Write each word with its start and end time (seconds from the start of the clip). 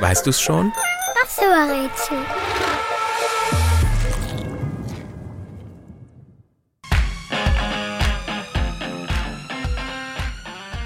Weißt 0.00 0.26
du's 0.26 0.40
schon? 0.40 0.72
Das 1.20 1.38
Rätsel. 1.38 2.18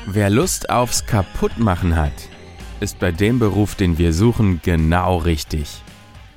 Wer 0.07 0.31
Lust 0.31 0.71
aufs 0.71 1.07
Kaputtmachen 1.07 1.97
hat, 1.97 2.13
ist 2.81 2.99
bei 2.99 3.13
dem 3.13 3.39
Beruf, 3.39 3.75
den 3.75 3.99
wir 3.99 4.13
suchen, 4.13 4.61
genau 4.63 5.19
richtig. 5.19 5.83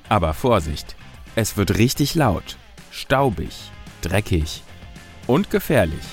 Aber 0.10 0.34
Vorsicht, 0.34 0.96
es 1.36 1.58
wird 1.58 1.78
richtig 1.78 2.16
laut, 2.16 2.58
staubig, 2.92 3.72
dreckig 4.02 4.64
und 5.28 5.50
gefährlich. 5.50 6.04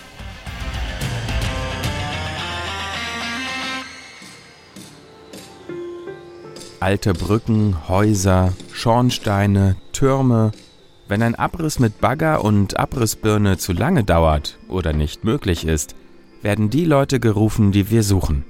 Alte 6.81 7.13
Brücken, 7.13 7.89
Häuser, 7.89 8.53
Schornsteine, 8.73 9.75
Türme. 9.91 10.53
Wenn 11.09 11.23
ein 11.23 11.35
Abriss 11.35 11.81
mit 11.81 12.01
Bagger 12.01 12.45
und 12.45 12.79
Abrissbirne 12.79 13.59
zu 13.59 13.73
lange 13.73 14.05
dauert 14.05 14.59
oder 14.69 14.93
nicht 14.93 15.25
möglich 15.25 15.67
ist, 15.67 15.97
werden 16.41 16.71
die 16.71 16.85
Leute 16.85 17.19
gerufen, 17.19 17.73
die 17.73 17.91
wir 17.91 18.05
suchen. 18.05 18.45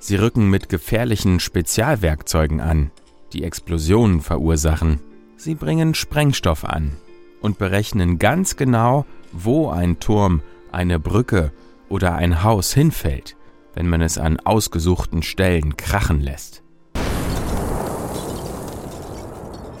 Sie 0.00 0.16
rücken 0.16 0.50
mit 0.50 0.68
gefährlichen 0.68 1.40
Spezialwerkzeugen 1.40 2.60
an, 2.60 2.90
die 3.32 3.44
Explosionen 3.44 4.20
verursachen. 4.20 5.00
Sie 5.38 5.54
bringen 5.54 5.94
Sprengstoff 5.94 6.62
an 6.64 6.92
und 7.40 7.56
berechnen 7.56 8.18
ganz 8.18 8.56
genau, 8.56 9.06
wo 9.32 9.70
ein 9.70 9.98
Turm, 9.98 10.42
eine 10.70 10.98
Brücke 10.98 11.52
oder 11.88 12.16
ein 12.16 12.42
Haus 12.42 12.74
hinfällt, 12.74 13.34
wenn 13.72 13.88
man 13.88 14.02
es 14.02 14.18
an 14.18 14.38
ausgesuchten 14.40 15.22
Stellen 15.22 15.78
krachen 15.78 16.20
lässt. 16.20 16.61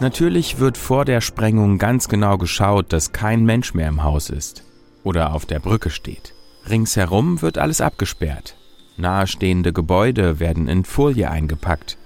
Natürlich 0.02 0.58
wird 0.58 0.78
vor 0.78 1.04
der 1.04 1.20
Sprengung 1.20 1.78
ganz 1.78 2.08
genau 2.08 2.36
geschaut, 2.36 2.92
dass 2.92 3.12
kein 3.12 3.44
Mensch 3.44 3.72
mehr 3.72 3.86
im 3.86 4.02
Haus 4.02 4.30
ist 4.30 4.64
oder 5.04 5.32
auf 5.32 5.46
der 5.46 5.60
Brücke 5.60 5.90
steht. 5.90 6.34
Ringsherum 6.68 7.40
wird 7.40 7.56
alles 7.56 7.80
abgesperrt. 7.80 8.56
Nahestehende 8.96 9.72
Gebäude 9.72 10.40
werden 10.40 10.66
in 10.66 10.84
Folie 10.84 11.30
eingepackt. 11.30 11.98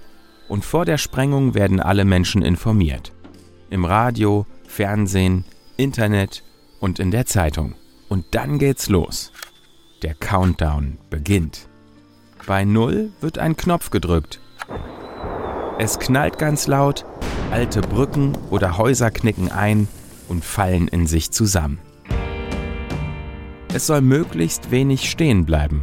Und 0.47 0.63
vor 0.63 0.85
der 0.85 0.99
Sprengung 0.99 1.55
werden 1.55 1.79
alle 1.79 2.05
Menschen 2.05 2.43
informiert. 2.43 3.13
Im 3.71 3.83
Radio, 3.83 4.45
Fernsehen, 4.67 5.43
Internet 5.75 6.43
und 6.79 6.99
in 6.99 7.09
der 7.09 7.25
Zeitung. 7.25 7.73
Und 8.09 8.25
dann 8.35 8.59
geht's 8.59 8.89
los. 8.89 9.31
Der 10.03 10.13
Countdown 10.13 10.99
beginnt. 11.09 11.67
Bei 12.45 12.63
Null 12.63 13.09
wird 13.21 13.39
ein 13.39 13.57
Knopf 13.57 13.89
gedrückt. 13.89 14.39
Es 15.79 15.97
knallt 15.97 16.37
ganz 16.37 16.67
laut, 16.67 17.05
alte 17.51 17.81
Brücken 17.81 18.37
oder 18.49 18.77
Häuser 18.77 19.11
knicken 19.11 19.51
ein 19.51 19.87
und 20.27 20.43
fallen 20.43 20.87
in 20.87 21.07
sich 21.07 21.31
zusammen. 21.31 21.79
Es 23.73 23.87
soll 23.87 24.01
möglichst 24.01 24.71
wenig 24.71 25.09
stehen 25.09 25.45
bleiben. 25.45 25.81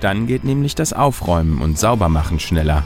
Dann 0.00 0.26
geht 0.26 0.44
nämlich 0.44 0.74
das 0.74 0.92
Aufräumen 0.92 1.60
und 1.60 1.78
Saubermachen 1.78 2.38
schneller. 2.38 2.84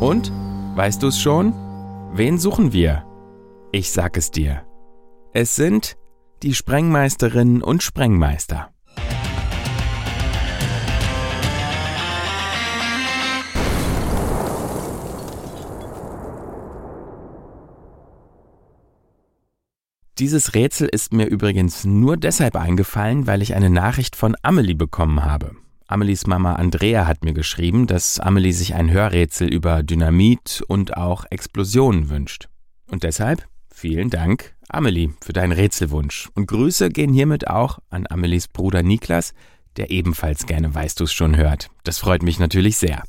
Und? 0.00 0.32
Weißt 0.74 1.02
du 1.02 1.08
es 1.08 1.20
schon? 1.20 1.52
Wen 2.14 2.38
suchen 2.38 2.72
wir? 2.72 3.04
Ich 3.72 3.92
sag 3.92 4.16
es 4.16 4.30
dir. 4.30 4.64
Es 5.32 5.54
sind 5.54 5.96
die 6.42 6.54
Sprengmeisterinnen 6.54 7.62
und 7.62 7.82
Sprengmeister. 7.82 8.72
Dieses 20.22 20.54
Rätsel 20.54 20.86
ist 20.86 21.12
mir 21.12 21.26
übrigens 21.26 21.84
nur 21.84 22.16
deshalb 22.16 22.54
eingefallen, 22.54 23.26
weil 23.26 23.42
ich 23.42 23.56
eine 23.56 23.70
Nachricht 23.70 24.14
von 24.14 24.36
Amelie 24.42 24.76
bekommen 24.76 25.24
habe. 25.24 25.56
Amelies 25.88 26.28
Mama 26.28 26.54
Andrea 26.54 27.08
hat 27.08 27.24
mir 27.24 27.32
geschrieben, 27.32 27.88
dass 27.88 28.20
Amelie 28.20 28.52
sich 28.52 28.76
ein 28.76 28.92
Hörrätsel 28.92 29.48
über 29.52 29.82
Dynamit 29.82 30.62
und 30.68 30.96
auch 30.96 31.24
Explosionen 31.30 32.08
wünscht. 32.08 32.48
Und 32.88 33.02
deshalb 33.02 33.48
vielen 33.74 34.10
Dank, 34.10 34.54
Amelie, 34.68 35.10
für 35.20 35.32
deinen 35.32 35.50
Rätselwunsch. 35.50 36.30
Und 36.36 36.46
Grüße 36.46 36.90
gehen 36.90 37.12
hiermit 37.12 37.48
auch 37.48 37.80
an 37.90 38.06
Amelies 38.08 38.46
Bruder 38.46 38.84
Niklas, 38.84 39.34
der 39.76 39.90
ebenfalls 39.90 40.46
gerne 40.46 40.72
Weißt 40.72 41.00
du's 41.00 41.12
schon 41.12 41.36
hört. 41.36 41.68
Das 41.82 41.98
freut 41.98 42.22
mich 42.22 42.38
natürlich 42.38 42.76
sehr. 42.76 43.02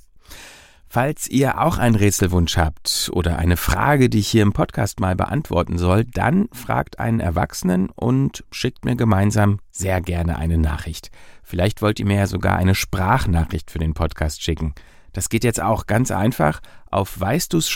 Falls 0.94 1.28
ihr 1.28 1.60
auch 1.60 1.80
einen 1.80 1.96
Rätselwunsch 1.96 2.56
habt 2.56 3.10
oder 3.14 3.40
eine 3.40 3.58
Frage, 3.58 4.12
die 4.12 4.20
ich 4.20 4.28
hier 4.28 4.44
im 4.44 4.54
Podcast 4.54 5.00
mal 5.00 5.16
beantworten 5.16 5.80
soll, 5.80 6.06
dann 6.06 6.50
fragt 6.52 7.00
einen 7.00 7.20
Erwachsenen 7.20 7.90
und 7.90 8.44
schickt 8.52 8.86
mir 8.86 8.96
gemeinsam 8.96 9.60
sehr 9.72 10.02
gerne 10.02 10.38
eine 10.38 10.60
Nachricht. 10.60 11.10
Vielleicht 11.42 11.82
wollt 11.82 12.00
ihr 12.00 12.06
mir 12.06 12.18
ja 12.18 12.28
sogar 12.28 12.58
eine 12.58 12.76
Sprachnachricht 12.76 13.72
für 13.72 13.80
den 13.80 13.96
Podcast 13.96 14.44
schicken. 14.44 14.76
Das 15.14 15.30
geht 15.30 15.44
jetzt 15.44 15.64
auch 15.64 15.88
ganz 15.88 16.12
einfach 16.12 16.60
auf 16.92 17.20
weißdu's 17.20 17.68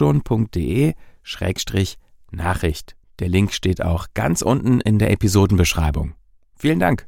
Schrägstrich 1.23 1.97
Nachricht. 2.29 2.95
Der 3.17 3.29
Link 3.29 3.51
steht 3.51 3.81
auch 3.81 4.09
ganz 4.13 4.43
unten 4.43 4.79
in 4.79 4.99
der 4.99 5.09
Episodenbeschreibung. 5.09 6.13
Vielen 6.55 6.79
Dank. 6.79 7.07